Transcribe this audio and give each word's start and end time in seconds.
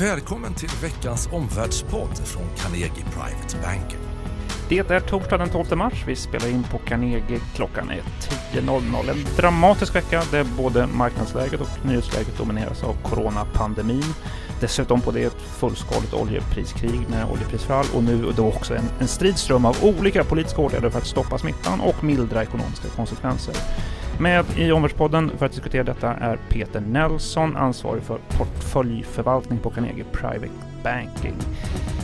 Välkommen 0.00 0.54
till 0.54 0.68
veckans 0.82 1.28
omvärldspodd 1.32 2.18
från 2.18 2.42
Carnegie 2.56 3.04
Private 3.04 3.56
Banking. 3.62 3.98
Det 4.68 4.90
är 4.90 5.00
torsdag 5.00 5.38
den 5.38 5.48
12 5.48 5.76
mars. 5.76 6.04
Vi 6.06 6.16
spelar 6.16 6.48
in 6.48 6.62
på 6.62 6.78
Carnegie. 6.78 7.40
Klockan 7.54 7.90
är 7.90 8.02
10.00. 8.52 9.10
En 9.10 9.36
dramatisk 9.36 9.94
vecka 9.94 10.22
där 10.30 10.44
både 10.44 10.86
marknadsläget 10.86 11.60
och 11.60 11.68
nyhetsläget 11.86 12.38
domineras 12.38 12.84
av 12.84 12.96
coronapandemin. 13.02 14.14
Dessutom 14.60 15.00
på 15.00 15.10
det 15.10 15.22
ett 15.22 15.42
fullskaligt 15.42 16.14
oljepriskrig 16.14 17.08
med 17.10 17.26
oljeprisfall 17.32 17.86
och 17.94 18.04
nu 18.04 18.32
då 18.36 18.48
också 18.48 18.74
en, 18.74 18.84
en 19.00 19.08
stridström 19.08 19.64
av 19.64 19.76
olika 19.82 20.24
politiska 20.24 20.62
åtgärder 20.62 20.90
för 20.90 20.98
att 20.98 21.06
stoppa 21.06 21.38
smittan 21.38 21.80
och 21.80 22.04
mildra 22.04 22.42
ekonomiska 22.42 22.88
konsekvenser. 22.88 23.54
Med 24.18 24.44
i 24.56 24.72
Omvärldspodden 24.72 25.30
för 25.38 25.46
att 25.46 25.52
diskutera 25.52 25.82
detta 25.82 26.14
är 26.14 26.38
Peter 26.48 26.80
Nelson, 26.80 27.56
ansvarig 27.56 28.02
för 28.02 28.18
portföljförvaltning 28.38 29.58
på 29.58 29.70
Carnegie 29.70 30.04
Private 30.12 30.52
Banking. 30.82 31.34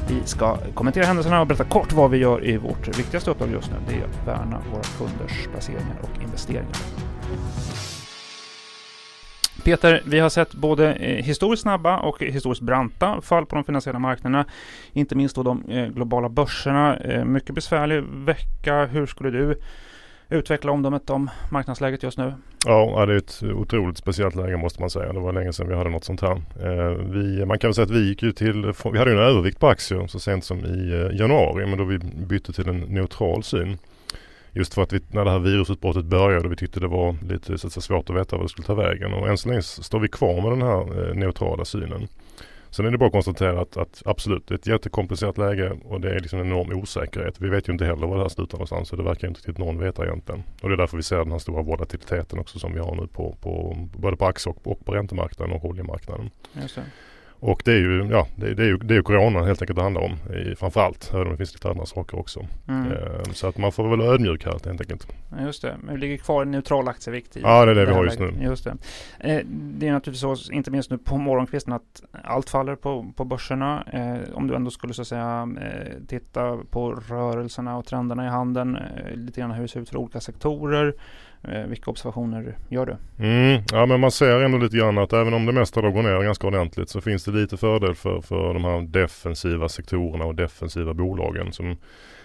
Vi 0.09 0.20
ska 0.25 0.57
kommentera 0.75 1.05
händelserna 1.05 1.41
och 1.41 1.47
berätta 1.47 1.65
kort 1.65 1.93
vad 1.93 2.11
vi 2.11 2.19
gör 2.19 2.47
i 2.47 2.57
vårt 2.57 2.98
viktigaste 2.98 3.31
uppdrag 3.31 3.51
just 3.51 3.70
nu. 3.70 3.77
Det 3.89 3.95
är 3.95 4.05
att 4.05 4.27
värna 4.27 4.62
våra 4.73 4.83
kunders 4.83 5.47
placeringar 5.53 5.97
och 6.03 6.23
investeringar. 6.23 6.77
Peter, 9.65 10.03
vi 10.06 10.19
har 10.19 10.29
sett 10.29 10.55
både 10.55 10.95
eh, 10.95 11.25
historiskt 11.25 11.62
snabba 11.62 11.98
och 11.98 12.23
historiskt 12.23 12.62
branta 12.62 13.20
fall 13.20 13.47
på 13.47 13.55
de 13.55 13.65
finansiella 13.65 13.98
marknaderna. 13.98 14.45
Inte 14.92 15.15
minst 15.15 15.37
då 15.37 15.42
de 15.42 15.65
eh, 15.69 15.87
globala 15.87 16.29
börserna. 16.29 16.97
Eh, 16.97 17.25
mycket 17.25 17.55
besvärlig 17.55 18.03
vecka. 18.03 18.87
Hur 18.87 19.06
skulle 19.06 19.31
du 19.31 19.61
utveckla 20.30 20.73
omdömet 20.73 21.11
om 21.11 21.30
marknadsläget 21.51 22.02
just 22.02 22.19
nu? 22.19 22.34
Ja, 22.66 23.07
det 23.07 23.12
är 23.12 23.16
ett 23.16 23.43
otroligt 23.43 23.98
speciellt 23.98 24.34
läge 24.34 24.56
måste 24.56 24.80
man 24.80 24.91
säga. 24.91 25.12
Det 25.12 25.20
var 25.20 25.33
länge 25.33 25.53
sedan 25.53 25.69
vi 25.69 25.75
hade 25.75 25.91
något 25.91 26.05
sånt 26.05 26.20
här. 26.20 26.43
Eh, 26.61 26.91
vi, 26.91 27.47
man 27.47 27.59
kan 27.59 27.69
väl 27.69 27.75
säga 27.75 27.84
att 27.84 27.91
vi 27.91 28.09
gick 28.09 28.23
ju 28.23 28.33
till, 28.33 28.73
vi 28.93 28.98
hade 28.98 29.11
ju 29.11 29.16
en 29.16 29.23
övervikt 29.23 29.61
på 29.61 29.69
aktier 29.69 30.06
så 30.06 30.20
sent 30.20 30.45
som 30.45 30.59
i 30.59 30.93
eh, 30.93 31.19
januari 31.19 31.66
men 31.66 31.79
då 31.79 31.84
vi 31.84 31.98
bytte 31.98 32.53
till 32.53 32.69
en 32.69 32.81
neutral 32.81 33.42
syn. 33.42 33.78
Just 34.53 34.75
för 34.75 34.83
att 34.83 34.92
vi, 34.92 35.01
när 35.11 35.25
det 35.25 35.31
här 35.31 35.39
virusutbrottet 35.39 36.05
började 36.05 36.47
och 36.47 36.53
vi 36.53 36.56
tyckte 36.56 36.81
det 36.81 36.89
var 36.89 37.17
lite 37.28 37.58
så 37.58 37.67
att 37.67 37.73
svårt 37.73 38.11
att 38.11 38.17
veta 38.17 38.36
vad 38.36 38.45
det 38.45 38.48
skulle 38.48 38.67
ta 38.67 38.75
vägen. 38.75 39.12
Och 39.12 39.28
än 39.28 39.39
så 39.39 39.48
länge 39.48 39.62
står 39.62 40.01
vi 40.01 40.08
kvar 40.08 40.42
med 40.42 40.53
den 40.53 40.62
här 40.62 41.08
eh, 41.08 41.14
neutrala 41.14 41.64
synen. 41.64 42.08
Sen 42.71 42.87
är 42.87 42.91
det 42.91 42.99
bara 42.99 43.07
att 43.07 43.13
konstatera 43.13 43.61
att, 43.61 43.77
att, 43.77 44.03
absolut, 44.05 44.47
det 44.47 44.55
är 44.55 44.59
ett 44.59 44.67
jättekomplicerat 44.67 45.39
läge 45.39 45.73
och 45.85 46.01
det 46.01 46.11
är 46.11 46.21
liksom 46.21 46.41
en 46.41 46.47
enorm 46.47 46.79
osäkerhet. 46.83 47.41
Vi 47.41 47.49
vet 47.49 47.69
ju 47.69 47.73
inte 47.73 47.85
heller 47.85 48.07
var 48.07 48.17
det 48.17 48.23
här 48.23 48.29
slutar 48.29 48.59
någonstans 48.59 48.89
så 48.89 48.97
det 48.97 49.03
verkar 49.03 49.29
inte 49.29 49.39
riktigt 49.39 49.59
någon 49.59 49.79
veta 49.79 50.07
egentligen. 50.07 50.43
Och 50.63 50.69
det 50.69 50.75
är 50.75 50.77
därför 50.77 50.97
vi 50.97 51.03
ser 51.03 51.19
den 51.19 51.33
här 51.33 51.39
stora 51.39 51.63
volatiliteten 51.63 52.39
också 52.39 52.59
som 52.59 52.75
vi 52.75 52.81
har 52.81 52.95
nu 52.95 53.07
på, 53.07 53.37
på 53.41 53.77
både 53.97 54.17
på 54.17 54.27
aktie 54.27 54.53
och, 54.53 54.67
och 54.67 54.85
på 54.85 54.93
räntemarknaden 54.93 55.57
och 55.57 55.65
oljemarknaden. 55.65 56.31
Just 56.53 56.75
det. 56.75 56.85
Och 57.41 57.62
det 57.64 57.72
är 57.72 57.77
ju, 57.77 58.08
ja, 58.10 58.27
det, 58.36 58.55
det 58.55 58.62
är 58.62 58.66
ju, 58.66 58.77
det 58.77 58.94
är 58.94 58.96
ju 58.96 59.02
corona 59.02 59.44
helt 59.44 59.62
enkelt 59.62 59.77
det 59.77 59.83
handlar 59.83 60.02
om 60.02 60.12
i, 60.34 60.55
framförallt. 60.56 61.10
Även 61.14 61.27
om 61.27 61.30
det 61.30 61.36
finns 61.36 61.55
lite 61.55 61.69
andra 61.69 61.86
saker 61.86 62.19
också. 62.19 62.46
Mm. 62.69 62.92
Eh, 62.92 63.33
så 63.33 63.46
att 63.46 63.58
man 63.58 63.72
får 63.72 63.88
väl 63.88 63.98
vara 63.98 64.14
ödmjuk 64.14 64.44
här 64.44 64.52
helt 64.52 64.66
enkelt. 64.80 65.12
Just 65.41 65.62
det, 65.62 65.77
men 65.83 65.94
vi 65.94 66.00
ligger 66.00 66.16
kvar 66.16 66.42
i 66.42 66.46
neutral 66.46 66.88
aktievikt. 66.88 67.36
I 67.36 67.41
ja, 67.41 67.64
det 67.64 67.70
är 67.70 67.74
det, 67.74 67.80
det 67.80 67.86
vi 67.86 67.92
har 67.92 68.05
just 68.05 68.18
nu. 68.18 68.33
Just 68.41 68.64
det. 68.64 68.77
Eh, 69.20 69.41
det 69.46 69.88
är 69.88 69.92
naturligtvis 69.92 70.46
så, 70.46 70.52
inte 70.52 70.70
minst 70.70 70.91
nu 70.91 70.98
på 70.98 71.16
morgonkvisten, 71.16 71.72
att 71.72 72.02
allt 72.24 72.50
faller 72.50 72.77
på, 72.77 73.12
på 73.16 73.24
börserna. 73.24 73.84
Eh, 73.92 74.34
om 74.34 74.46
du 74.46 74.55
ändå 74.55 74.70
skulle 74.70 74.94
så 74.94 75.02
att 75.02 75.08
säga 75.08 75.48
eh, 75.61 76.06
titta 76.08 76.58
på 76.70 76.92
rörelserna 76.92 77.77
och 77.77 77.86
trenderna 77.86 78.27
i 78.27 78.28
handeln, 78.28 78.77
eh, 78.77 79.14
lite 79.14 79.41
grann 79.41 79.50
hur 79.50 79.62
det 79.62 79.68
ser 79.68 79.80
ut 79.80 79.88
för 79.88 79.96
olika 79.96 80.20
sektorer. 80.20 80.94
Eh, 81.42 81.62
vilka 81.62 81.91
observationer 81.91 82.56
gör 82.68 82.86
du? 82.86 83.24
Mm, 83.24 83.62
ja 83.72 83.86
men 83.86 84.00
man 84.00 84.11
ser 84.11 84.41
ändå 84.41 84.58
lite 84.58 84.77
grann 84.77 84.98
att 84.98 85.12
även 85.12 85.34
om 85.34 85.46
det 85.46 85.52
mesta 85.52 85.80
då 85.80 85.91
går 85.91 86.02
ner 86.02 86.22
ganska 86.22 86.46
ordentligt 86.46 86.88
så 86.88 87.00
finns 87.00 87.24
det 87.24 87.30
lite 87.33 87.56
fördel 87.56 87.95
för, 87.95 88.20
för 88.20 88.55
de 88.55 88.64
här 88.64 88.81
defensiva 88.83 89.69
sektorerna 89.69 90.25
och 90.25 90.34
defensiva 90.34 90.95
bolagen 90.95 91.53
som 91.53 91.77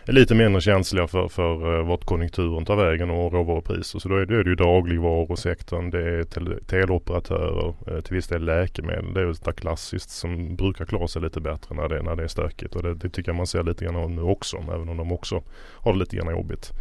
är 0.08 0.14
lite 0.14 0.36
mindre 0.36 0.61
känsliga 0.61 1.08
för, 1.08 1.28
för 1.28 1.80
eh, 1.80 1.88
vart 1.88 2.06
konjunkturen 2.06 2.66
tar 2.66 2.75
vägen 2.75 3.09
och 3.09 3.33
råvarupriser. 3.33 3.99
Så 3.99 4.10
då 4.10 4.16
är 4.16 4.26
det, 4.26 4.43
det 4.43 4.49
ju 4.49 4.55
dagligvarusektorn, 4.55 5.89
det 5.89 6.02
är 6.02 6.23
tel 6.23 6.60
teleoperatörer, 6.67 7.73
eh, 7.88 8.02
till 8.02 8.16
viss 8.16 8.27
del 8.27 8.45
läkemedel. 8.45 9.14
Det 9.14 9.21
är 9.21 9.26
väl 9.26 9.36
det 9.36 9.54
klassiskt 9.54 10.10
som 10.10 10.55
brukar 10.55 10.86
klara 10.86 11.08
sig 11.08 11.22
lite 11.22 11.42
bättre 11.42 11.76
när 11.76 11.89
det, 11.89 12.02
när 12.02 12.16
det 12.16 12.23
är 12.23 12.27
stökigt. 12.27 12.76
Och 12.76 12.83
det, 12.83 12.93
det 12.93 13.10
tycker 13.10 13.30
jag 13.30 13.36
man 13.36 13.48
ser 13.48 13.64
lite 13.64 13.86
grann 13.86 13.95
av 13.95 14.11
nu 14.11 14.22
också, 14.22 14.58
även 14.58 14.89
om 14.89 14.98
de 14.98 15.11
också 15.11 15.43
har 15.73 15.93
det 15.93 15.99
lite 15.99 16.16
grann 16.16 16.32
jobbigt. 16.32 16.72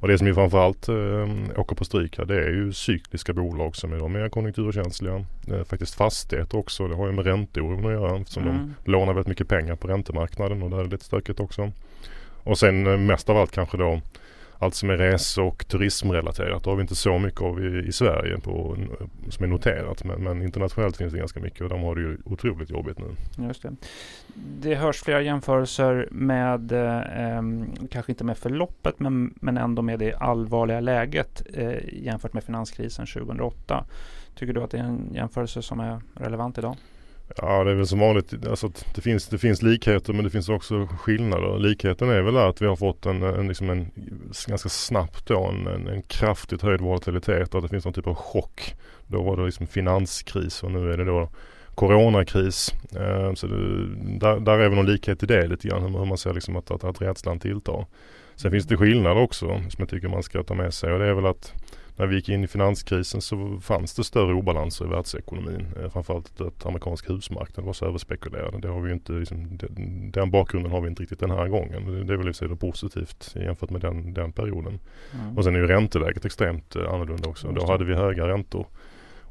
Och 0.00 0.08
det 0.08 0.18
som 0.18 0.26
ju 0.26 0.34
framförallt 0.34 0.88
eh, 0.88 1.60
åker 1.60 1.76
på 1.76 1.84
stryk 1.84 2.18
här 2.18 2.24
det 2.24 2.44
är 2.44 2.50
ju 2.50 2.72
cykliska 2.72 3.32
bolag 3.32 3.76
som 3.76 3.92
är 3.92 3.98
de 3.98 4.12
mer 4.12 4.28
konjunkturkänsliga. 4.28 5.24
Eh, 5.52 5.64
faktiskt 5.64 5.94
fastigheter 5.94 6.58
också. 6.58 6.88
Det 6.88 6.94
har 6.94 7.06
ju 7.06 7.12
med 7.12 7.26
ränteoron 7.26 7.86
att 7.86 7.92
göra 7.92 8.16
eftersom 8.16 8.42
mm. 8.42 8.74
de 8.84 8.90
lånar 8.90 9.12
väldigt 9.12 9.28
mycket 9.28 9.48
pengar 9.48 9.76
på 9.76 9.88
räntemarknaden 9.88 10.62
och 10.62 10.70
där 10.70 10.78
är 10.78 10.84
det 10.84 10.90
lite 10.90 11.04
stökigt 11.04 11.40
också. 11.40 11.72
Och 12.42 12.58
sen 12.58 12.86
eh, 12.86 12.98
mest 12.98 13.28
av 13.28 13.36
allt 13.36 13.52
kanske 13.52 13.76
då 13.76 14.00
allt 14.58 14.74
som 14.74 14.90
är 14.90 14.96
rese 14.96 15.40
och 15.40 15.68
turismrelaterat. 15.68 16.64
Det 16.64 16.70
har 16.70 16.76
vi 16.76 16.82
inte 16.82 16.94
så 16.94 17.18
mycket 17.18 17.40
av 17.40 17.64
i, 17.64 17.88
i 17.88 17.92
Sverige 17.92 18.38
på, 18.38 18.76
som 19.28 19.44
är 19.44 19.48
noterat. 19.48 20.04
Men, 20.04 20.24
men, 20.24 20.42
internationellt 20.42 20.96
finns 20.96 21.12
det 21.12 21.18
ganska 21.18 21.40
mycket 21.40 21.60
och 21.60 21.68
de 21.68 21.82
har 21.82 21.94
det 21.94 22.00
ju 22.00 22.18
otroligt 22.24 22.70
jobbigt 22.70 22.98
nu. 22.98 23.06
Just 23.46 23.62
det. 23.62 23.76
det 24.34 24.74
hörs 24.74 25.02
flera 25.02 25.22
jämförelser 25.22 26.08
med, 26.10 26.72
eh, 26.72 27.42
kanske 27.90 28.12
inte 28.12 28.24
med 28.24 28.38
förloppet 28.38 29.00
men, 29.00 29.34
men 29.40 29.56
ändå 29.56 29.82
med 29.82 29.98
det 29.98 30.14
allvarliga 30.14 30.80
läget 30.80 31.42
eh, 31.54 32.02
jämfört 32.04 32.32
med 32.32 32.44
finanskrisen 32.44 33.06
2008. 33.06 33.84
Tycker 34.34 34.52
du 34.52 34.62
att 34.62 34.70
det 34.70 34.78
är 34.78 34.82
en 34.82 35.10
jämförelse 35.14 35.62
som 35.62 35.80
är 35.80 36.00
relevant 36.14 36.58
idag? 36.58 36.76
Ja 37.36 37.64
det 37.64 37.70
är 37.70 37.74
väl 37.74 37.86
som 37.86 37.98
vanligt. 37.98 38.46
Alltså, 38.46 38.70
det, 38.94 39.00
finns, 39.00 39.28
det 39.28 39.38
finns 39.38 39.62
likheter 39.62 40.12
men 40.12 40.24
det 40.24 40.30
finns 40.30 40.48
också 40.48 40.86
skillnader. 40.86 41.58
Likheten 41.58 42.10
är 42.10 42.22
väl 42.22 42.36
att 42.36 42.62
vi 42.62 42.66
har 42.66 42.76
fått 42.76 43.06
en, 43.06 43.22
en, 43.22 43.48
liksom 43.48 43.70
en 43.70 43.90
ganska 44.46 44.68
snabbt 44.68 45.26
då 45.26 45.44
en, 45.44 45.86
en, 45.86 46.02
kraftigt 46.02 46.62
höjd 46.62 46.80
volatilitet 46.80 47.54
och 47.54 47.58
att 47.58 47.62
det 47.64 47.68
finns 47.68 47.84
någon 47.84 47.94
typ 47.94 48.06
av 48.06 48.14
chock. 48.14 48.74
Då 49.06 49.22
var 49.22 49.36
det 49.36 49.44
liksom 49.44 49.66
finanskris 49.66 50.62
och 50.62 50.70
nu 50.70 50.92
är 50.92 50.96
det 50.96 51.04
då 51.04 51.28
coronakris. 51.74 52.74
Eh, 52.96 53.34
så 53.34 53.46
det, 53.46 53.86
där, 54.18 54.40
där 54.40 54.58
är 54.58 54.68
väl 54.68 54.76
någon 54.76 54.86
likhet 54.86 55.22
i 55.22 55.26
det 55.26 55.46
lite 55.46 55.68
grann 55.68 55.82
hur 55.82 56.04
man 56.04 56.18
ser 56.18 56.34
liksom 56.34 56.56
att, 56.56 56.70
att, 56.70 56.84
att 56.84 57.02
rädslan 57.02 57.40
tilltar. 57.40 57.86
Sen 58.34 58.50
finns 58.50 58.66
det 58.66 58.76
skillnader 58.76 59.20
också 59.20 59.46
som 59.46 59.78
jag 59.78 59.88
tycker 59.88 60.08
man 60.08 60.22
ska 60.22 60.42
ta 60.42 60.54
med 60.54 60.74
sig 60.74 60.92
och 60.92 60.98
det 60.98 61.06
är 61.06 61.14
väl 61.14 61.26
att 61.26 61.52
när 61.96 62.06
vi 62.06 62.16
gick 62.16 62.28
in 62.28 62.44
i 62.44 62.46
finanskrisen 62.46 63.20
så 63.20 63.60
fanns 63.60 63.94
det 63.94 64.04
större 64.04 64.34
obalanser 64.34 64.84
i 64.84 64.88
världsekonomin. 64.88 65.66
Eh, 65.82 65.90
framförallt 65.90 66.40
att 66.40 66.66
amerikansk 66.66 67.10
husmarknad 67.10 67.66
var 67.66 67.72
så 67.72 67.86
överspekulerad. 67.86 68.62
Det 68.62 68.68
har 68.68 68.80
vi 68.80 68.92
inte, 68.92 69.12
liksom, 69.12 69.58
den 70.12 70.30
bakgrunden 70.30 70.72
har 70.72 70.80
vi 70.80 70.88
inte 70.88 71.02
riktigt 71.02 71.20
den 71.20 71.30
här 71.30 71.48
gången. 71.48 72.06
Det 72.06 72.12
är 72.12 72.16
väl 72.16 72.28
i 72.28 72.34
sig 72.34 72.48
positivt 72.48 73.32
jämfört 73.36 73.70
med 73.70 73.80
den, 73.80 74.14
den 74.14 74.32
perioden. 74.32 74.78
Mm. 75.14 75.38
Och 75.38 75.44
sen 75.44 75.54
är 75.54 75.58
ju 75.58 75.66
ränteläget 75.66 76.24
extremt 76.24 76.76
eh, 76.76 76.92
annorlunda 76.92 77.28
också. 77.28 77.52
Då 77.52 77.66
hade 77.66 77.84
vi 77.84 77.94
höga 77.94 78.28
räntor 78.28 78.66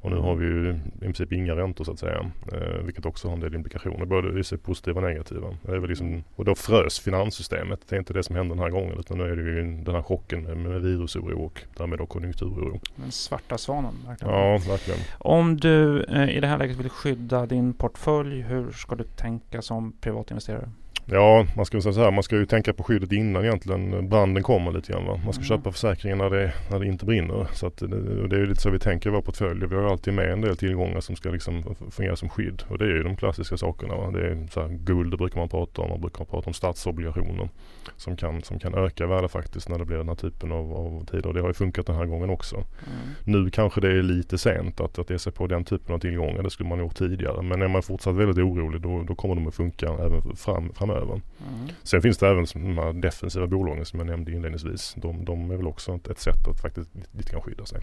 och 0.05 0.11
nu 0.11 0.17
har 0.17 0.35
vi 0.35 0.45
ju 0.45 0.79
i 0.95 0.99
princip 0.99 1.31
inga 1.31 1.55
räntor 1.55 1.83
så 1.83 1.91
att 1.91 1.99
säga. 1.99 2.31
Eh, 2.53 2.83
vilket 2.83 3.05
också 3.05 3.27
har 3.27 3.33
en 3.33 3.39
del 3.39 3.55
implikationer. 3.55 4.05
Både 4.05 4.39
i 4.39 4.57
positiva 4.57 5.01
och 5.01 5.07
negativa. 5.07 5.47
Det 5.61 5.71
är 5.71 5.87
liksom, 5.87 6.23
och 6.35 6.45
då 6.45 6.55
frös 6.55 6.99
finanssystemet. 6.99 7.79
Det 7.89 7.95
är 7.95 7.99
inte 7.99 8.13
det 8.13 8.23
som 8.23 8.35
hände 8.35 8.55
den 8.55 8.63
här 8.63 8.69
gången. 8.69 8.99
Utan 8.99 9.17
nu 9.17 9.23
är 9.23 9.35
det 9.35 9.41
ju 9.41 9.83
den 9.83 9.95
här 9.95 10.01
chocken 10.01 10.43
med, 10.43 10.57
med 10.57 10.81
virusoro 10.81 11.45
och 11.45 11.61
därmed 11.77 11.99
då 11.99 12.05
konjunkturoro. 12.05 12.79
Den 12.95 13.11
svarta 13.11 13.57
svanen. 13.57 13.93
Verkligen. 14.07 14.33
Ja, 14.33 14.51
verkligen. 14.51 14.99
Om 15.17 15.57
du 15.57 16.03
eh, 16.03 16.37
i 16.37 16.39
det 16.39 16.47
här 16.47 16.57
läget 16.57 16.77
vill 16.77 16.89
skydda 16.89 17.45
din 17.45 17.73
portfölj. 17.73 18.41
Hur 18.41 18.71
ska 18.71 18.95
du 18.95 19.03
tänka 19.03 19.61
som 19.61 19.91
privatinvesterare? 20.01 20.69
Ja, 21.05 21.45
man 21.55 21.65
ska 21.65 21.81
säga 21.81 21.93
så 21.93 22.03
här, 22.03 22.11
man 22.11 22.23
ska 22.23 22.35
ju 22.35 22.45
tänka 22.45 22.73
på 22.73 22.83
skyddet 22.83 23.11
innan 23.11 23.43
egentligen 23.43 24.09
branden 24.09 24.43
kommer 24.43 24.71
lite 24.71 24.91
grann. 24.91 25.05
Va? 25.05 25.19
Man 25.23 25.33
ska 25.33 25.39
mm. 25.39 25.47
köpa 25.47 25.71
försäkringen 25.71 26.17
när 26.17 26.29
det, 26.29 26.53
när 26.71 26.79
det 26.79 26.85
inte 26.85 27.05
brinner. 27.05 27.47
Så 27.53 27.67
att 27.67 27.77
det, 27.77 28.27
det 28.27 28.35
är 28.35 28.45
lite 28.45 28.61
så 28.61 28.69
vi 28.69 28.79
tänker 28.79 29.09
i 29.09 29.13
vår 29.13 29.21
portfölj. 29.21 29.67
Vi 29.67 29.75
har 29.75 29.83
alltid 29.83 30.13
med 30.13 30.31
en 30.31 30.41
del 30.41 30.57
tillgångar 30.57 30.99
som 30.99 31.15
ska 31.15 31.29
liksom 31.29 31.75
fungera 31.91 32.15
som 32.15 32.29
skydd. 32.29 32.63
Och 32.67 32.77
det 32.77 32.85
är 32.85 32.89
ju 32.89 33.03
de 33.03 33.15
klassiska 33.15 33.57
sakerna. 33.57 33.95
Va? 33.95 34.11
Det 34.11 34.27
är 34.27 34.47
så 34.51 34.61
här, 34.61 34.69
guld 34.69 35.11
det 35.11 35.17
brukar 35.17 35.39
man 35.39 35.49
prata 35.49 35.81
om. 35.81 35.89
Man 35.89 36.01
brukar 36.01 36.25
prata 36.25 36.47
om 36.47 36.53
statsobligationer. 36.53 37.49
Som 37.97 38.17
kan, 38.17 38.43
som 38.43 38.59
kan 38.59 38.75
öka 38.75 39.07
värde 39.07 39.27
faktiskt 39.27 39.69
när 39.69 39.79
det 39.79 39.85
blir 39.85 39.97
den 39.97 40.07
här 40.07 40.15
typen 40.15 40.51
av, 40.51 40.73
av 40.73 41.05
tider. 41.05 41.27
Och 41.27 41.33
det 41.33 41.41
har 41.41 41.47
ju 41.47 41.53
funkat 41.53 41.85
den 41.85 41.95
här 41.95 42.05
gången 42.05 42.29
också. 42.29 42.55
Mm. 42.55 43.43
Nu 43.43 43.49
kanske 43.49 43.81
det 43.81 43.87
är 43.87 44.03
lite 44.03 44.37
sent 44.37 44.79
att, 44.79 44.99
att 44.99 45.09
ge 45.09 45.19
sig 45.19 45.33
på 45.33 45.47
den 45.47 45.63
typen 45.63 45.95
av 45.95 45.99
tillgångar. 45.99 46.43
Det 46.43 46.49
skulle 46.49 46.69
man 46.69 46.79
gjort 46.79 46.95
tidigare. 46.95 47.41
Men 47.41 47.61
är 47.61 47.67
man 47.67 47.83
fortsatt 47.83 48.15
väldigt 48.15 48.37
orolig 48.37 48.81
då, 48.81 49.03
då 49.03 49.15
kommer 49.15 49.35
de 49.35 49.47
att 49.47 49.55
funka 49.55 49.89
även 49.89 50.35
fram, 50.35 50.73
framöver 50.73 50.94
framöver. 50.95 51.13
Mm. 51.13 51.69
Sen 51.83 52.01
finns 52.01 52.17
det 52.17 52.27
även 52.27 52.45
de 52.53 52.77
här 52.77 52.93
defensiva 52.93 53.47
bolagen 53.47 53.85
som 53.85 53.99
jag 53.99 54.07
nämnde 54.07 54.31
inledningsvis. 54.31 54.95
De, 54.97 55.25
de 55.25 55.51
är 55.51 55.57
väl 55.57 55.67
också 55.67 55.95
ett, 55.95 56.07
ett 56.07 56.19
sätt 56.19 56.47
att 56.47 56.61
faktiskt 56.61 56.89
lite 57.11 57.31
kan 57.31 57.41
skydda 57.41 57.65
sig. 57.65 57.81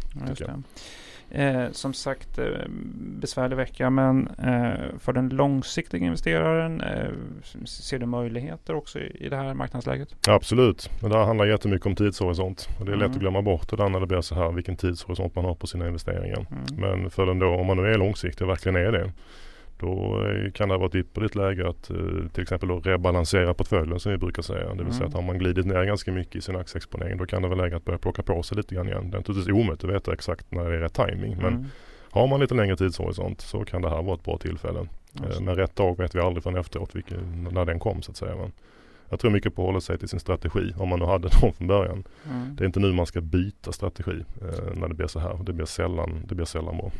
Eh, 1.30 1.70
som 1.72 1.94
sagt, 1.94 2.38
eh, 2.38 2.46
besvärlig 3.20 3.56
vecka 3.56 3.90
men 3.90 4.28
eh, 4.28 4.98
för 4.98 5.12
den 5.12 5.28
långsiktiga 5.28 6.04
investeraren 6.04 6.80
eh, 6.80 7.10
ser 7.64 7.98
du 7.98 8.06
möjligheter 8.06 8.74
också 8.74 8.98
i, 8.98 9.16
i 9.26 9.28
det 9.28 9.36
här 9.36 9.54
marknadsläget? 9.54 10.28
Absolut, 10.28 10.90
men 11.00 11.10
det 11.10 11.18
här 11.18 11.24
handlar 11.24 11.46
jättemycket 11.46 11.86
om 11.86 11.96
tidshorisont. 11.96 12.68
Och 12.78 12.84
det 12.84 12.90
är 12.90 12.94
mm. 12.94 13.06
lätt 13.06 13.16
att 13.16 13.20
glömma 13.20 13.42
bort 13.42 13.70
det 13.70 13.76
där 13.76 13.88
när 13.88 14.00
det 14.00 14.06
blir 14.06 14.20
så 14.20 14.34
här 14.34 14.52
vilken 14.52 14.76
tidshorisont 14.76 15.34
man 15.34 15.44
har 15.44 15.54
på 15.54 15.66
sina 15.66 15.86
investeringar. 15.86 16.46
Mm. 16.50 16.80
Men 17.00 17.10
för 17.10 17.26
den 17.26 17.38
då, 17.38 17.48
om 17.48 17.66
man 17.66 17.76
nu 17.76 17.92
är 17.92 17.98
långsiktig 17.98 18.42
och 18.42 18.50
verkligen 18.50 18.76
är 18.76 18.92
det 18.92 19.12
då 19.82 20.26
kan 20.54 20.68
det 20.68 20.76
vara 20.76 20.86
ett 20.86 20.94
ypperligt 20.94 21.34
läge 21.34 21.68
att 21.68 21.90
till 22.32 22.42
exempel 22.42 22.68
då 22.68 22.80
rebalansera 22.80 23.54
portföljen 23.54 24.00
som 24.00 24.12
vi 24.12 24.18
brukar 24.18 24.42
säga. 24.42 24.68
Det 24.68 24.70
vill 24.70 24.80
mm. 24.80 24.92
säga 24.92 25.06
att 25.06 25.14
har 25.14 25.22
man 25.22 25.38
glidit 25.38 25.66
ner 25.66 25.84
ganska 25.84 26.12
mycket 26.12 26.36
i 26.36 26.40
sin 26.40 26.56
aktieexponering 26.56 27.18
då 27.18 27.26
kan 27.26 27.42
det 27.42 27.48
vara 27.48 27.62
läge 27.62 27.76
att 27.76 27.84
börja 27.84 27.98
plocka 27.98 28.22
på 28.22 28.42
sig 28.42 28.56
lite 28.56 28.74
grann 28.74 28.88
igen. 28.88 29.10
Det 29.10 29.16
är 29.16 29.18
naturligtvis 29.18 29.54
omöjligt 29.54 29.84
att 29.84 29.90
veta 29.90 30.12
exakt 30.12 30.52
när 30.52 30.70
det 30.70 30.76
är 30.76 30.80
rätt 30.80 30.94
timing 30.94 31.36
men 31.36 31.52
mm. 31.52 31.66
har 32.10 32.26
man 32.26 32.40
lite 32.40 32.54
längre 32.54 32.76
tidshorisont 32.76 33.40
så 33.40 33.64
kan 33.64 33.82
det 33.82 33.90
här 33.90 34.02
vara 34.02 34.14
ett 34.14 34.24
bra 34.24 34.38
tillfälle. 34.38 34.78
Mm. 34.78 35.44
Men 35.44 35.56
rätt 35.56 35.76
dag 35.76 35.98
vet 35.98 36.14
vi 36.14 36.20
aldrig 36.20 36.42
förrän 36.42 36.58
efteråt 36.58 36.94
vilken, 36.94 37.48
när 37.52 37.64
den 37.64 37.78
kom 37.78 38.02
så 38.02 38.10
att 38.10 38.16
säga. 38.16 38.36
Men 38.36 38.52
jag 39.12 39.20
tror 39.20 39.30
mycket 39.30 39.54
på 39.54 39.62
att 39.62 39.66
hålla 39.66 39.80
sig 39.80 39.98
till 39.98 40.08
sin 40.08 40.20
strategi 40.20 40.74
om 40.78 40.88
man 40.88 40.98
nu 40.98 41.04
hade 41.04 41.28
någon 41.42 41.52
från 41.52 41.66
början. 41.66 42.04
Mm. 42.30 42.56
Det 42.56 42.64
är 42.64 42.66
inte 42.66 42.80
nu 42.80 42.92
man 42.92 43.06
ska 43.06 43.20
byta 43.20 43.72
strategi 43.72 44.24
eh, 44.40 44.74
när 44.74 44.88
det 44.88 44.94
blir 44.94 45.06
så 45.06 45.18
här. 45.18 45.38
Det 45.42 45.52
blir 45.52 45.66
sällan, 45.66 46.22
det 46.28 46.34
blir 46.34 46.46
sällan 46.46 46.76
bra. 46.76 46.90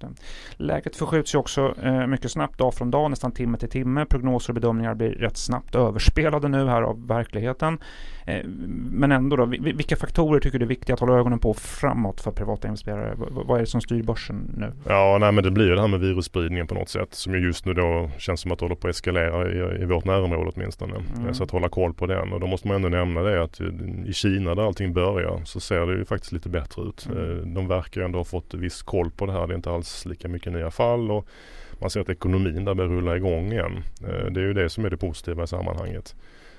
Det. 0.00 0.08
Läget 0.56 0.96
förskjuts 0.96 1.34
ju 1.34 1.38
också 1.38 1.74
eh, 1.82 2.06
mycket 2.06 2.30
snabbt 2.30 2.58
dag 2.58 2.74
från 2.74 2.90
dag, 2.90 3.10
nästan 3.10 3.32
timme 3.32 3.58
till 3.58 3.68
timme. 3.68 4.06
Prognoser 4.06 4.50
och 4.50 4.54
bedömningar 4.54 4.94
blir 4.94 5.10
rätt 5.10 5.36
snabbt 5.36 5.74
överspelade 5.74 6.48
nu 6.48 6.66
här 6.68 6.82
av 6.82 7.06
verkligheten. 7.06 7.78
Eh, 8.26 8.44
men 8.90 9.12
ändå 9.12 9.36
då, 9.36 9.44
vilka 9.46 9.96
faktorer 9.96 10.40
tycker 10.40 10.58
du 10.58 10.64
är 10.64 10.68
viktiga 10.68 10.94
att 10.94 11.00
hålla 11.00 11.14
ögonen 11.14 11.38
på 11.38 11.54
framåt 11.54 12.20
för 12.20 12.30
privata 12.30 12.68
investerare? 12.68 13.14
vad 13.16 13.56
är 13.56 13.60
det 13.60 13.66
som 13.66 13.80
styr 13.80 14.02
börsen 14.02 14.54
nu? 14.56 14.72
Ja, 14.88 15.16
nej 15.20 15.32
men 15.32 15.44
det 15.44 15.50
blir 15.50 15.68
ju 15.68 15.74
det 15.74 15.80
här 15.80 15.88
med 15.88 16.00
virusspridningen 16.00 16.66
på 16.66 16.74
något 16.74 16.88
sätt 16.88 17.14
som 17.14 17.34
ju 17.34 17.40
just 17.40 17.66
nu 17.66 17.74
då 17.74 18.10
känns 18.18 18.40
som 18.40 18.52
att 18.52 18.58
det 18.58 18.64
håller 18.64 18.76
på 18.76 18.88
att 18.88 18.94
eskalera 18.94 19.50
i, 19.50 19.82
i 19.82 19.84
vårt 19.84 20.04
närområde 20.04 20.50
åtminstone. 20.54 20.94
Mm. 21.16 21.34
Så 21.34 21.44
att 21.44 21.50
hålla 21.62 21.68
koll 21.68 21.94
på 21.94 22.06
den 22.06 22.32
och 22.32 22.40
då 22.40 22.46
måste 22.46 22.68
man 22.68 22.76
ändå 22.76 22.88
nämna 22.88 23.22
det 23.22 23.42
att 23.42 23.60
i 24.06 24.12
Kina 24.12 24.54
där 24.54 24.62
allting 24.62 24.92
börjar 24.92 25.42
så 25.44 25.60
ser 25.60 25.86
det 25.86 25.92
ju 25.92 26.04
faktiskt 26.04 26.32
lite 26.32 26.48
bättre 26.48 26.82
ut. 26.82 27.06
Mm. 27.06 27.18
Eh, 27.18 27.46
de 27.46 27.68
verkar 27.68 28.00
ändå 28.00 28.18
ha 28.18 28.24
fått 28.24 28.54
viss 28.54 28.82
koll 28.82 29.10
på 29.10 29.26
det 29.26 29.32
här. 29.32 29.46
Det 29.46 29.54
är 29.54 29.56
inte 29.56 29.70
alls 29.70 30.06
lika 30.06 30.28
mycket 30.28 30.52
nya 30.52 30.70
fall 30.70 31.10
och 31.10 31.28
man 31.80 31.90
ser 31.90 32.00
att 32.00 32.08
ekonomin 32.08 32.64
där 32.64 32.74
börjar 32.74 32.90
rulla 32.90 33.16
igång 33.16 33.52
igen. 33.52 33.84
Eh, 34.00 34.32
det 34.32 34.40
är 34.40 34.44
ju 34.44 34.52
det 34.52 34.70
som 34.70 34.84
är 34.84 34.90
det 34.90 34.96
positiva 34.96 35.44
i 35.44 35.46
sammanhanget. 35.46 36.16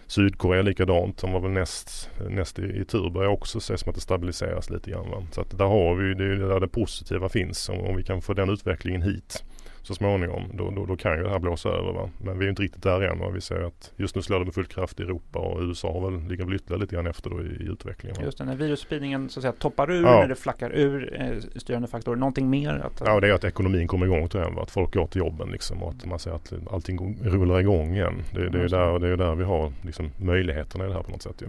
Sydkorea 0.07 0.61
likadant. 0.61 1.17
De 1.17 1.31
var 1.31 1.39
väl 1.39 1.51
näst, 1.51 2.09
näst 2.29 2.59
i, 2.59 2.63
i 2.63 2.85
tur. 2.85 3.09
Börjar 3.09 3.29
också 3.29 3.59
se 3.59 3.77
som 3.77 3.89
att 3.89 3.95
det 3.95 4.01
stabiliseras 4.01 4.69
lite 4.69 4.91
grann. 4.91 5.09
Va? 5.09 5.23
Så 5.31 5.41
att 5.41 5.57
där 5.57 5.65
har 5.65 5.95
vi, 5.95 6.13
det 6.13 6.23
är 6.23 6.35
där 6.35 6.59
det 6.59 6.67
positiva 6.67 7.29
finns. 7.29 7.69
Om, 7.69 7.79
om 7.79 7.95
vi 7.95 8.03
kan 8.03 8.21
få 8.21 8.33
den 8.33 8.50
utvecklingen 8.50 9.01
hit 9.01 9.44
så 9.83 9.95
småningom 9.95 10.44
då, 10.53 10.69
då, 10.69 10.85
då, 10.85 10.95
kan 10.95 11.18
ju 11.18 11.24
det 11.24 11.30
här 11.30 11.39
blåsa 11.39 11.69
över. 11.69 11.94
Va? 11.94 12.09
Men 12.18 12.39
vi 12.39 12.45
är 12.45 12.50
inte 12.50 12.62
riktigt 12.62 12.83
där 12.83 13.01
än. 13.01 13.19
Va? 13.19 13.30
Vi 13.30 13.41
ser 13.41 13.62
att 13.62 13.91
just 13.97 14.15
nu 14.15 14.21
slår 14.21 14.39
det 14.39 14.45
med 14.45 14.53
full 14.53 14.65
kraft 14.65 15.00
i 15.00 15.03
Europa 15.03 15.39
och 15.39 15.62
USA 15.62 16.00
väl, 16.00 16.27
ligger 16.27 16.45
väl 16.45 16.56
ytterligare 16.56 16.81
lite 16.81 16.95
grann 16.95 17.07
efter 17.07 17.30
då 17.30 17.41
i, 17.41 17.45
i 17.45 17.68
utvecklingen. 17.71 18.18
Va? 18.19 18.25
Just 18.25 18.38
det, 18.38 18.45
när 18.45 18.56
virusspridningen 18.56 19.30
så 19.30 19.39
att 19.39 19.41
säga 19.41 19.51
toppar 19.51 19.91
ur, 19.91 20.03
ja. 20.03 20.19
när 20.19 20.27
det 20.27 20.35
flackar 20.35 20.75
ur 20.75 21.21
eh, 21.21 21.59
styrande 21.59 21.88
faktorer. 21.88 22.15
Någonting 22.15 22.50
mer? 22.50 22.81
Att, 22.85 23.01
ja, 23.06 23.19
det 23.19 23.27
är 23.27 23.33
att 23.33 23.44
ekonomin 23.44 23.88
kommer 23.88 24.06
igång 24.06 24.30
tror 24.30 24.44
jag. 24.44 24.51
Va? 24.51 24.62
Att 24.62 24.71
folk 24.71 24.94
går 24.94 25.07
till 25.07 25.19
jobben 25.19 25.50
liksom 25.51 25.83
och 25.83 25.89
att 25.89 26.06
man 26.06 26.19
ser 26.19 26.31
att 26.31 26.53
allting 26.71 27.18
rullar 27.24 27.59
igång 27.59 27.95
igen. 27.95 28.24
Det, 28.33 28.50
det 28.50 28.59
är, 28.59 28.69
där, 28.69 29.00
det 29.00 29.07
är 29.07 29.18
där 29.18 29.36
vi 29.36 29.44
har 29.44 29.71
liksom, 29.81 30.09
möjligheterna 30.18 30.86
i 30.86 30.88
det 30.88 30.94
här 30.94 31.03
på 31.03 31.12
något 31.12 31.21
sätt. 31.21 31.41
Ju. 31.41 31.47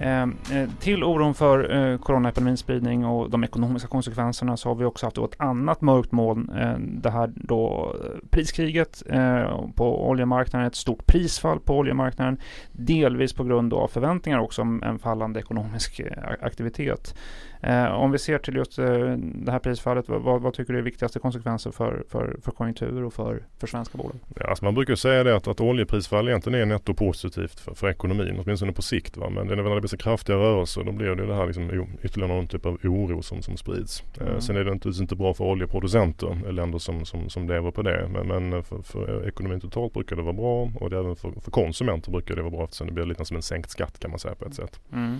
Ehm, 0.00 0.36
eh, 0.52 0.68
till 0.80 1.04
oron 1.04 1.34
för 1.34 1.76
eh, 1.76 1.98
coronaepidemins 1.98 2.60
spridning 2.60 3.06
och 3.06 3.30
de 3.30 3.44
ekonomiska 3.44 3.88
konsekvenserna 3.88 4.56
så 4.56 4.68
har 4.68 4.76
vi 4.76 4.84
också 4.84 5.06
haft 5.06 5.18
ett 5.18 5.40
annat 5.40 5.80
mörkt 5.80 6.12
moln. 6.12 6.50
Eh, 6.58 6.78
det 6.78 7.10
här 7.10 7.32
då 7.34 7.94
eh, 8.04 8.28
priskriget 8.30 9.02
eh, 9.06 9.68
på 9.74 10.08
oljemarknaden, 10.08 10.66
ett 10.66 10.74
stort 10.74 11.06
prisfall 11.06 11.60
på 11.60 11.76
oljemarknaden. 11.76 12.38
Delvis 12.72 13.32
på 13.32 13.44
grund 13.44 13.74
av 13.74 13.88
förväntningar 13.88 14.38
också 14.38 14.62
om 14.62 14.82
en 14.82 14.98
fallande 14.98 15.40
ekonomisk 15.40 16.00
eh, 16.00 16.12
aktivitet. 16.40 17.14
Eh, 17.62 17.92
om 17.92 18.12
vi 18.12 18.18
ser 18.18 18.38
till 18.38 18.54
just 18.54 18.78
eh, 18.78 18.86
det 19.18 19.52
här 19.52 19.58
prisfallet, 19.58 20.08
vad, 20.08 20.42
vad, 20.42 20.54
tycker 20.54 20.72
du 20.72 20.78
är 20.78 20.82
viktigaste 20.82 21.18
konsekvenser 21.18 21.70
för, 21.70 22.04
för, 22.08 22.36
för 22.42 22.50
konjunktur 22.50 23.04
och 23.04 23.12
för, 23.12 23.42
för 23.58 23.66
svenska 23.66 23.98
bolag? 23.98 24.16
Ja, 24.36 24.46
alltså 24.46 24.64
man 24.64 24.74
brukar 24.74 24.94
säga 24.94 25.24
det 25.24 25.36
att, 25.36 25.48
att 25.48 25.60
oljeprisfall 25.60 26.28
egentligen 26.28 26.60
är 26.60 26.66
netto 26.66 26.94
positivt 26.94 27.60
för, 27.60 27.74
för 27.74 27.88
ekonomin, 27.88 28.40
åtminstone 28.44 28.72
på 28.72 28.82
sikt. 28.82 29.16
Va? 29.16 29.30
Men 29.30 29.46
det 29.46 29.56
när 29.56 29.74
det 29.74 29.80
blir 29.80 29.88
så 29.88 29.96
kraftiga 29.96 30.36
rörelser 30.36 30.84
då 30.84 30.92
blir 30.92 31.06
det 31.06 31.26
det 31.26 31.34
här 31.34 31.46
liksom, 31.46 31.70
ytterligare 32.02 32.34
någon 32.34 32.46
typ 32.46 32.66
av 32.66 32.78
oro 32.84 33.22
som, 33.22 33.42
som 33.42 33.56
sprids. 33.56 34.04
Eh, 34.20 34.26
mm. 34.26 34.40
Sen 34.40 34.56
är 34.56 34.64
det 34.64 34.70
naturligtvis 34.70 35.00
inte 35.00 35.16
bra 35.16 35.34
för 35.34 35.44
oljeproducenter, 35.44 36.52
länder 36.52 36.78
som, 36.78 37.04
som, 37.04 37.28
som 37.28 37.48
lever 37.48 37.70
på 37.70 37.82
det. 37.82 38.08
Men, 38.12 38.26
men 38.26 38.64
för, 38.64 38.82
för, 38.82 39.28
ekonomin 39.28 39.60
totalt 39.60 39.92
brukar 39.92 40.16
det 40.16 40.22
vara 40.22 40.32
bra 40.32 40.70
och 40.74 40.90
det 40.90 40.98
även 40.98 41.16
för, 41.16 41.32
för 41.40 41.50
konsumenter 41.50 42.10
brukar 42.10 42.36
det 42.36 42.42
vara 42.42 42.50
bra 42.50 42.64
eftersom 42.64 42.86
det 42.86 42.92
blir 42.92 43.04
lite 43.04 43.24
som 43.24 43.36
en 43.36 43.42
sänkt 43.42 43.70
skatt 43.70 43.98
kan 43.98 44.10
man 44.10 44.18
säga 44.18 44.34
på 44.34 44.44
ett 44.44 44.54
sätt. 44.54 44.80
Mm. 44.92 45.16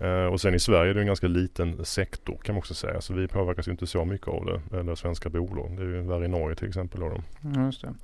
Eh, 0.00 0.24
och 0.24 0.40
sen 0.40 0.54
i 0.54 0.58
Sverige 0.58 0.90
är 0.90 0.94
det 0.94 1.00
en 1.00 1.06
ganska 1.06 1.26
liten 1.28 1.84
sektor 1.84 2.38
kan 2.42 2.54
man 2.54 2.58
också 2.58 2.74
säga. 2.74 3.00
Så 3.00 3.14
vi 3.14 3.28
påverkas 3.28 3.68
ju 3.68 3.72
inte 3.72 3.86
så 3.86 4.04
mycket 4.04 4.28
av 4.28 4.44
det. 4.46 4.78
Eller 4.78 4.94
svenska 4.94 5.28
bolag. 5.28 5.76
Det 5.76 5.82
är 5.82 5.86
ju 5.86 6.02
värre 6.02 6.24
i 6.24 6.28
Norge 6.28 6.56
till 6.56 6.68
exempel. 6.68 7.00
Då. 7.00 7.22
Just 7.64 7.82
det. 7.82 7.94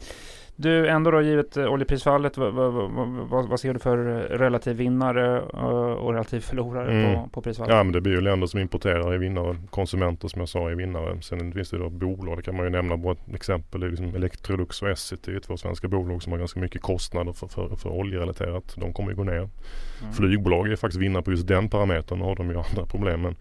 Du, 0.57 0.89
ändå 0.89 1.11
då 1.11 1.23
givet 1.23 1.57
eh, 1.57 1.73
oljeprisfallet, 1.73 2.37
vad, 2.37 2.55
vad, 2.55 2.73
vad, 2.73 3.49
vad, 3.49 3.61
ser 3.61 3.73
du 3.75 3.79
för 3.79 3.97
relativ 4.29 4.77
vinnare 4.77 5.37
eh, 5.55 5.93
och 5.93 6.13
relativ 6.13 6.41
förlorare 6.41 6.93
mm. 6.93 7.15
på, 7.15 7.29
på 7.29 7.43
prisfallet? 7.43 7.75
Ja 7.75 7.83
men 7.83 7.93
det 7.93 8.01
blir 8.01 8.13
ju 8.13 8.21
länder 8.21 8.47
som 8.47 8.61
importerar 8.61 9.13
är 9.13 9.19
vinnare, 9.19 9.57
konsumenter 9.71 10.29
som 10.29 10.41
jag 10.41 10.49
sa 10.49 10.71
är 10.71 10.75
vinnare. 10.75 11.23
Sen 11.23 11.53
finns 11.53 11.71
det 11.71 11.79
då 11.79 11.91
bolag, 11.91 12.39
det 12.39 12.43
kan 12.43 12.57
man 12.57 12.65
ju 12.65 12.71
nämna 12.71 12.99
på 12.99 13.11
ett 13.11 13.35
exempel. 13.35 13.81
Det 13.81 13.87
är 13.87 13.91
liksom 13.91 14.15
Electrolux 14.15 14.83
och 14.83 14.91
Essity, 14.91 15.41
två 15.41 15.57
svenska 15.57 15.89
bolag 15.89 16.23
som 16.23 16.33
har 16.33 16.39
ganska 16.39 16.61
mycket 16.61 16.83
kostnader 16.83 17.33
för, 17.33 17.47
för, 17.47 17.77
för 17.77 17.91
oljerelaterat. 17.91 18.75
De 18.77 18.93
kommer 18.93 19.11
ju 19.11 19.17
gå 19.17 19.25
ner. 19.25 19.35
Mm. 19.35 20.13
Flygbolag 20.13 20.73
är 20.73 20.77
faktiskt 20.77 21.03
vinnare 21.03 21.23
på 21.23 21.31
just 21.31 21.47
den 21.47 21.69
parametern, 21.69 22.21
har 22.21 22.37
de 22.37 22.51
ju 22.51 22.57
andra 22.57 22.87
problem. 22.87 23.35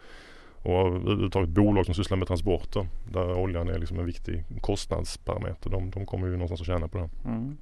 Och 0.63 0.87
överhuvudtaget 0.87 1.49
bolag 1.49 1.85
som 1.85 1.93
sysslar 1.93 2.17
med 2.17 2.27
transporter 2.27 2.87
där 3.11 3.33
oljan 3.33 3.69
är 3.69 3.79
liksom 3.79 3.99
en 3.99 4.05
viktig 4.05 4.43
kostnadsparameter. 4.61 5.69
De, 5.69 5.89
de 5.89 6.05
kommer 6.05 6.27
ju 6.27 6.33
någonstans 6.33 6.61
att 6.61 6.67
tjäna 6.67 6.87
på 6.87 6.97
det. 6.97 7.09
Mm. 7.25 7.57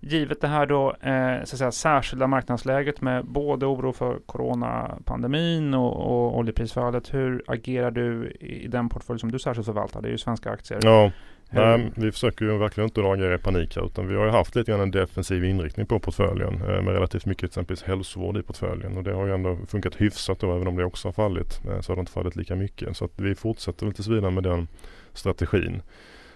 Givet 0.00 0.40
det 0.40 0.48
här 0.48 0.66
då 0.66 0.90
eh, 0.90 1.44
så 1.44 1.54
att 1.54 1.58
säga, 1.58 1.72
särskilda 1.72 2.26
marknadsläget 2.26 3.00
med 3.00 3.24
både 3.24 3.66
oro 3.66 3.92
för 3.92 4.18
coronapandemin 4.26 5.74
och, 5.74 5.96
och 5.96 6.38
oljeprisfallet. 6.38 7.14
Hur 7.14 7.42
agerar 7.46 7.90
du 7.90 8.30
i 8.30 8.68
den 8.68 8.88
portfölj 8.88 9.20
som 9.20 9.32
du 9.32 9.38
särskilt 9.38 9.66
förvaltar? 9.66 10.02
Det 10.02 10.08
är 10.08 10.12
ju 10.12 10.18
svenska 10.18 10.50
aktier. 10.50 10.80
Ja, 10.82 11.10
Nej, 11.52 11.74
ehm, 11.74 11.92
vi 11.96 12.12
försöker 12.12 12.44
ju 12.44 12.58
verkligen 12.58 12.88
inte 12.88 13.00
agera 13.00 13.34
i 13.34 13.38
panik 13.38 13.76
här 13.76 13.86
utan 13.86 14.08
vi 14.08 14.16
har 14.16 14.24
ju 14.24 14.30
haft 14.30 14.54
lite 14.54 14.70
grann 14.70 14.80
en 14.80 14.90
defensiv 14.90 15.44
inriktning 15.44 15.86
på 15.86 15.98
portföljen 15.98 16.54
eh, 16.54 16.82
med 16.82 16.94
relativt 16.94 17.26
mycket 17.26 17.44
exempelvis 17.44 17.82
hälsovård 17.82 18.36
i 18.36 18.42
portföljen. 18.42 18.96
Och 18.96 19.04
det 19.04 19.12
har 19.12 19.26
ju 19.26 19.34
ändå 19.34 19.58
funkat 19.68 19.94
hyfsat 19.94 20.40
då 20.40 20.56
även 20.56 20.66
om 20.66 20.76
det 20.76 20.84
också 20.84 21.08
har 21.08 21.12
fallit. 21.12 21.60
Eh, 21.64 21.80
så 21.80 21.92
har 21.92 21.96
det 21.96 22.00
inte 22.00 22.12
fallit 22.12 22.36
lika 22.36 22.56
mycket. 22.56 22.96
Så 22.96 23.04
att 23.04 23.12
vi 23.16 23.34
fortsätter 23.34 23.86
väl 23.86 23.94
tills 23.94 24.08
vidare 24.08 24.30
med 24.30 24.42
den 24.42 24.68
strategin 25.12 25.82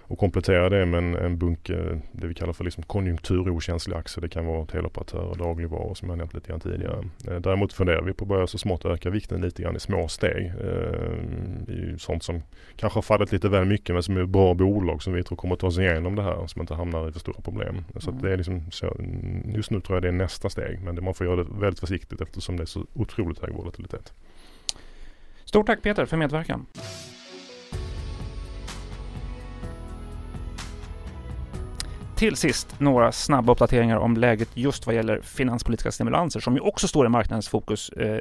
och 0.08 0.19
komplettera 0.19 0.69
det 0.69 0.87
med 0.87 0.99
en, 0.99 1.14
en 1.14 1.38
bunke, 1.38 2.00
det 2.12 2.26
vi 2.26 2.35
kallar 2.35 2.52
för 2.52 2.64
liksom 2.64 2.83
konjunkturokänsliga 2.83 3.99
aktier. 3.99 4.23
Det 4.23 4.28
kan 4.28 4.47
vara 4.47 4.66
teleoperatörer 4.66 5.35
dagligvaror 5.35 5.95
som 5.95 6.09
jag 6.09 6.19
nämnt 6.19 6.35
lite 6.35 6.49
grann 6.49 6.61
tidigare. 6.61 7.04
Eh, 7.28 7.37
däremot 7.37 7.73
funderar 7.73 8.02
vi 8.02 8.12
på 8.12 8.25
att 8.25 8.28
börja 8.28 8.47
så 8.47 8.59
smått 8.59 8.85
öka 8.85 9.11
vikten 9.11 9.40
lite 9.40 9.62
grann 9.62 9.76
i 9.76 9.81
små 9.81 10.09
steg. 10.09 10.52
Eh, 10.61 11.75
i 11.75 11.95
sånt 11.99 12.23
som 12.23 12.42
kanske 12.76 12.97
har 12.97 13.02
fallit 13.02 13.33
lite 13.33 13.49
väl 13.49 13.64
mycket 13.64 13.95
men 13.95 14.02
som 14.02 14.16
är 14.16 14.25
bra 14.25 14.54
bolag 14.54 15.02
som 15.02 15.12
vi 15.12 15.23
tror 15.23 15.37
kommer 15.37 15.54
att 15.54 15.61
ta 15.61 15.71
sig 15.71 15.85
igenom 15.85 16.14
det 16.14 16.23
här 16.23 16.47
som 16.47 16.61
inte 16.61 16.75
hamnar 16.75 17.09
i 17.09 17.12
för 17.12 17.21
stora 17.21 17.40
problem. 17.40 17.85
Så 17.97 18.11
mm. 18.11 18.23
det 18.23 18.33
är 18.33 18.37
liksom 18.37 18.71
så, 18.71 18.97
just 19.45 19.71
nu 19.71 19.81
tror 19.81 19.97
jag 19.97 20.02
det 20.02 20.09
är 20.09 20.12
nästa 20.12 20.50
steg 20.50 20.81
men 20.83 20.95
det, 20.95 21.02
man 21.02 21.14
får 21.14 21.26
göra 21.26 21.37
det 21.37 21.47
väldigt 21.61 21.81
försiktigt 21.81 22.21
eftersom 22.21 22.57
det 22.57 22.62
är 22.62 22.66
så 22.66 22.87
otroligt 22.95 23.38
hög 23.38 23.54
volatilitet. 23.54 24.12
Stort 25.45 25.66
tack 25.66 25.83
Peter 25.83 26.07
för 26.07 26.16
medverkan. 26.16 26.66
Till 32.16 32.37
sist 32.37 32.80
några 32.80 33.12
snabba 33.12 33.52
uppdateringar 33.52 33.96
om 33.96 34.16
läget 34.16 34.49
just 34.54 34.87
vad 34.87 34.94
gäller 34.94 35.20
finanspolitiska 35.20 35.92
stimulanser 35.92 36.40
som 36.40 36.54
ju 36.54 36.61
också 36.61 36.88
står 36.88 37.06
i 37.06 37.08
marknadens 37.08 37.49
fokus 37.49 37.88
eh, 37.88 38.20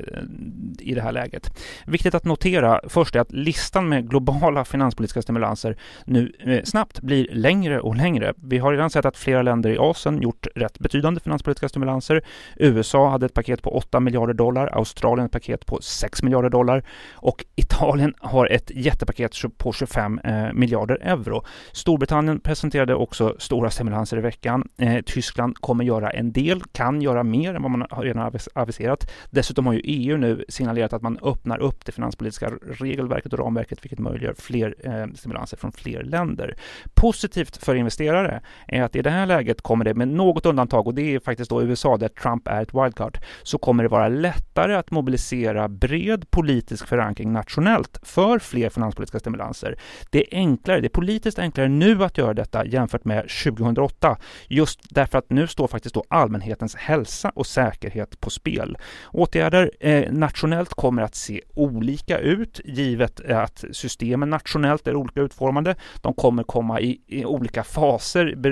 i 0.79 0.93
det 0.93 1.01
här 1.01 1.11
läget. 1.11 1.59
Viktigt 1.85 2.15
att 2.15 2.25
notera 2.25 2.81
först 2.87 3.15
är 3.15 3.19
att 3.19 3.31
listan 3.31 3.89
med 3.89 4.09
globala 4.09 4.65
finanspolitiska 4.65 5.21
stimulanser 5.21 5.77
nu 6.05 6.33
eh, 6.39 6.63
snabbt 6.63 7.01
blir 7.01 7.27
längre 7.31 7.79
och 7.79 7.95
längre. 7.95 8.33
Vi 8.37 8.57
har 8.57 8.71
redan 8.71 8.89
sett 8.89 9.05
att 9.05 9.17
flera 9.17 9.41
länder 9.41 9.69
i 9.69 9.77
Asien 9.77 10.21
gjort 10.21 10.47
rätt 10.55 10.79
betydande 10.79 11.19
finanspolitiska 11.19 11.69
stimulanser. 11.69 12.23
USA 12.55 13.09
hade 13.09 13.25
ett 13.25 13.33
paket 13.33 13.61
på 13.61 13.77
8 13.77 13.99
miljarder 13.99 14.33
dollar, 14.33 14.67
Australien 14.67 15.25
ett 15.25 15.31
paket 15.31 15.65
på 15.65 15.81
6 15.81 16.23
miljarder 16.23 16.49
dollar 16.49 16.83
och 17.13 17.45
Italien 17.55 18.13
har 18.19 18.45
ett 18.45 18.71
jättepaket 18.75 19.57
på 19.57 19.73
25 19.73 20.19
eh, 20.19 20.53
miljarder 20.53 20.95
euro. 21.01 21.43
Storbritannien 21.71 22.39
presenterade 22.39 22.95
också 22.95 23.35
stora 23.39 23.69
stimulanser 23.69 23.84
stimulanser 23.85 24.17
i 24.17 24.21
veckan. 24.21 24.69
Eh, 24.77 25.01
Tyskland 25.01 25.57
kommer 25.57 25.83
göra 25.83 26.09
en 26.09 26.31
del, 26.31 26.61
kan 26.71 27.01
göra 27.01 27.23
mer 27.23 27.55
än 27.55 27.61
vad 27.61 27.71
man 27.71 27.87
redan 27.97 28.31
aviserat. 28.53 29.11
Dessutom 29.29 29.65
har 29.65 29.73
ju 29.73 29.81
EU 29.83 30.17
nu 30.17 30.45
signalerat 30.49 30.93
att 30.93 31.01
man 31.01 31.19
öppnar 31.21 31.59
upp 31.59 31.85
det 31.85 31.91
finanspolitiska 31.91 32.51
regelverket 32.79 33.33
och 33.33 33.39
ramverket 33.39 33.83
vilket 33.83 33.99
möjliggör 33.99 34.35
fler 34.37 34.75
eh, 34.83 35.13
stimulanser 35.15 35.57
från 35.57 35.71
fler 35.71 36.03
länder. 36.03 36.55
Positivt 36.93 37.57
för 37.57 37.75
investerare 37.75 38.41
är 38.67 38.81
att 38.81 38.95
i 38.95 39.01
det 39.01 39.09
här 39.09 39.25
läget 39.25 39.61
kommer 39.61 39.85
det 39.85 39.93
med 39.93 40.07
något 40.07 40.45
undantag 40.45 40.87
och 40.87 40.95
det 40.95 41.15
är 41.15 41.19
faktiskt 41.19 41.49
då 41.49 41.63
USA 41.63 41.97
där 41.97 42.07
Trump 42.07 42.47
är 42.47 42.61
ett 42.61 42.73
wildcard 42.73 43.17
så 43.43 43.57
kommer 43.57 43.83
det 43.83 43.89
vara 43.89 44.07
lättare 44.07 44.75
att 44.75 44.91
mobilisera 44.91 45.67
bred 45.67 46.31
politisk 46.31 46.87
förankring 46.87 47.33
nationellt 47.33 47.99
för 48.03 48.39
fler 48.39 48.69
finanspolitiska 48.69 49.19
stimulanser. 49.19 49.77
Det 50.09 50.19
är 50.19 50.37
enklare, 50.37 50.81
det 50.81 50.87
är 50.87 50.89
politiskt 50.89 51.39
enklare 51.39 51.67
nu 51.67 52.03
att 52.03 52.17
göra 52.17 52.33
detta 52.33 52.65
jämfört 52.65 53.05
med 53.05 53.29
2000 53.43 53.74
2008 53.75 54.17
just 54.47 54.79
därför 54.89 55.17
att 55.17 55.29
nu 55.29 55.47
står 55.47 55.67
faktiskt 55.67 55.95
då 55.95 56.03
allmänhetens 56.07 56.75
hälsa 56.75 57.31
och 57.35 57.45
säkerhet 57.45 58.19
på 58.21 58.29
spel. 58.29 58.77
Åtgärder 59.11 59.71
eh, 59.79 60.11
nationellt 60.11 60.69
kommer 60.69 61.01
att 61.01 61.15
se 61.15 61.41
olika 61.53 62.19
ut 62.19 62.61
givet 62.65 63.31
att 63.31 63.63
systemen 63.71 64.29
nationellt 64.29 64.87
är 64.87 64.95
olika 64.95 65.21
utformade. 65.21 65.75
De 66.01 66.13
kommer 66.13 66.43
komma 66.43 66.81
i, 66.81 67.01
i 67.07 67.25
olika 67.25 67.63
faser 67.63 68.45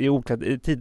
i 0.00 0.08
olika 0.08 0.38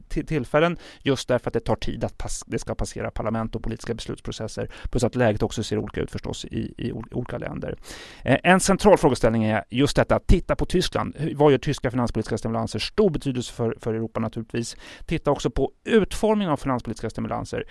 tillfällen 0.10 0.78
just 1.02 1.28
därför 1.28 1.50
att 1.50 1.54
det 1.54 1.60
tar 1.60 1.76
tid 1.76 2.04
att 2.04 2.18
pass, 2.18 2.44
det 2.48 2.60
ska 2.60 2.76
passera 2.76 3.12
parlament 3.12 3.56
och 3.56 3.64
politiska 3.64 3.94
beslutsprocesser 3.94 4.70
plus 4.92 5.04
att 5.04 5.16
läget 5.16 5.44
också 5.44 5.64
ser 5.64 5.78
olika 5.78 6.02
ut 6.02 6.12
förstås 6.12 6.46
i, 6.46 6.74
i 6.78 6.92
olika 6.92 7.38
länder. 7.38 7.76
Eh, 8.24 8.38
en 8.44 8.60
central 8.60 8.98
frågeställning 8.98 9.44
är 9.44 9.64
just 9.70 9.96
detta, 9.96 10.20
titta 10.20 10.56
på 10.56 10.66
Tyskland. 10.66 11.16
Vad 11.36 11.52
gör 11.52 11.58
tyska 11.58 11.92
finanspolitiska 11.92 12.38
stimulanser? 12.38 12.80
Stor 12.80 13.10
betydelse 13.10 13.54
för, 13.54 13.77
för 13.78 13.94
Europa 13.94 14.20
naturligtvis. 14.20 14.78
Titta 15.06 15.32
också 15.32 15.50
på 15.50 15.72
utformningen 15.84 16.52
av 16.54 16.58
finanspolitiska 16.58 17.10
stimulanser. 17.10 17.64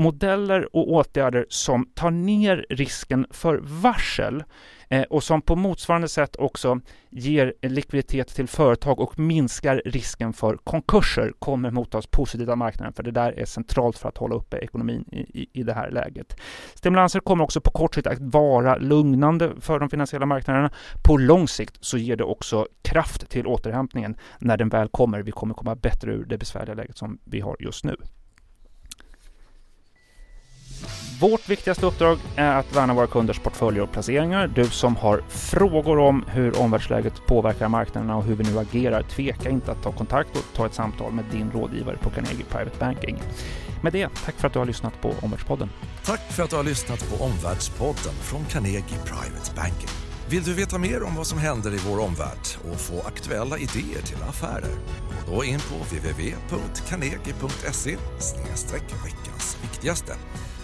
Modeller 0.00 0.76
och 0.76 0.92
åtgärder 0.92 1.46
som 1.48 1.86
tar 1.94 2.10
ner 2.10 2.66
risken 2.70 3.26
för 3.30 3.60
varsel 3.62 4.44
eh, 4.88 5.02
och 5.02 5.22
som 5.22 5.42
på 5.42 5.56
motsvarande 5.56 6.08
sätt 6.08 6.36
också 6.36 6.80
ger 7.10 7.54
likviditet 7.62 8.28
till 8.28 8.48
företag 8.48 9.00
och 9.00 9.18
minskar 9.18 9.82
risken 9.84 10.32
för 10.32 10.56
konkurser 10.56 11.32
kommer 11.38 11.70
mottas 11.70 12.06
positivt 12.06 12.48
av 12.48 12.58
marknaden 12.58 12.92
för 12.92 13.02
det 13.02 13.10
där 13.10 13.32
är 13.38 13.44
centralt 13.44 13.98
för 13.98 14.08
att 14.08 14.18
hålla 14.18 14.34
uppe 14.34 14.56
ekonomin 14.56 15.04
i, 15.12 15.20
i, 15.20 15.48
i 15.52 15.62
det 15.62 15.72
här 15.72 15.90
läget. 15.90 16.40
Stimulanser 16.74 17.20
kommer 17.20 17.44
också 17.44 17.60
på 17.60 17.70
kort 17.70 17.94
sikt 17.94 18.06
att 18.06 18.18
vara 18.20 18.76
lugnande 18.76 19.52
för 19.60 19.78
de 19.78 19.90
finansiella 19.90 20.26
marknaderna. 20.26 20.70
På 21.04 21.16
lång 21.16 21.48
sikt 21.48 21.78
så 21.80 21.98
ger 21.98 22.16
det 22.16 22.24
också 22.24 22.66
kraft 22.82 23.30
till 23.30 23.46
återhämtningen 23.46 24.16
när 24.38 24.56
den 24.56 24.68
väl 24.68 24.88
kommer. 24.88 25.22
Vi 25.22 25.32
kommer 25.32 25.54
komma 25.54 25.74
bättre 25.74 26.12
ur 26.12 26.24
det 26.24 26.38
besvärliga 26.38 26.74
läget 26.74 26.96
som 26.96 27.18
vi 27.24 27.40
har 27.40 27.56
just 27.60 27.84
nu. 27.84 27.96
Vårt 31.20 31.48
viktigaste 31.48 31.86
uppdrag 31.86 32.18
är 32.36 32.54
att 32.54 32.76
värna 32.76 32.94
våra 32.94 33.06
kunders 33.06 33.38
portföljer 33.38 33.82
och 33.82 33.92
placeringar. 33.92 34.46
Du 34.46 34.64
som 34.64 34.96
har 34.96 35.22
frågor 35.28 35.98
om 35.98 36.24
hur 36.28 36.60
omvärldsläget 36.60 37.26
påverkar 37.26 37.68
marknaderna 37.68 38.16
och 38.16 38.24
hur 38.24 38.34
vi 38.34 38.44
nu 38.44 38.58
agerar, 38.58 39.02
tveka 39.02 39.50
inte 39.50 39.72
att 39.72 39.82
ta 39.82 39.92
kontakt 39.92 40.36
och 40.36 40.44
ta 40.54 40.66
ett 40.66 40.74
samtal 40.74 41.12
med 41.12 41.24
din 41.32 41.50
rådgivare 41.50 41.96
på 41.96 42.10
Carnegie 42.10 42.44
Private 42.44 42.76
Banking. 42.78 43.22
Med 43.82 43.92
det, 43.92 44.08
tack 44.24 44.34
för 44.34 44.46
att 44.46 44.52
du 44.52 44.58
har 44.58 44.66
lyssnat 44.66 45.00
på 45.00 45.14
Omvärldspodden. 45.22 45.70
Tack 46.04 46.32
för 46.32 46.42
att 46.42 46.50
du 46.50 46.56
har 46.56 46.64
lyssnat 46.64 47.10
på 47.10 47.24
Omvärldspodden 47.24 48.14
från 48.20 48.44
Carnegie 48.44 48.98
Private 49.04 49.52
Banking. 49.56 49.88
Vill 50.30 50.42
du 50.42 50.54
veta 50.54 50.78
mer 50.78 51.02
om 51.02 51.16
vad 51.16 51.26
som 51.26 51.38
händer 51.38 51.74
i 51.74 51.78
vår 51.88 52.00
omvärld 52.00 52.46
och 52.72 52.80
få 52.80 53.02
aktuella 53.06 53.58
idéer 53.58 54.02
till 54.04 54.22
affärer? 54.28 54.74
Gå 55.28 55.36
då 55.36 55.44
in 55.44 55.60
på 55.60 55.74
www.carnegie.se 55.74 57.96
veckans 59.04 59.58
viktigaste 59.62 60.12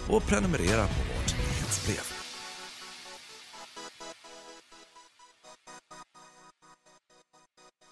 och 0.09 0.23
prenumerera 0.23 0.87
på 0.87 0.93
vårt 1.13 1.37
nyhetsbrev. 1.37 2.16